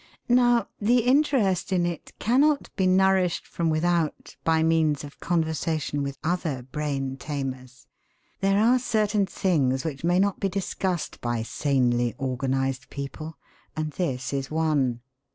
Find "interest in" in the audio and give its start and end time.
1.03-1.85